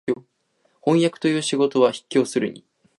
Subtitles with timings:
[0.81, 2.65] 飜訳という仕事は畢竟するに、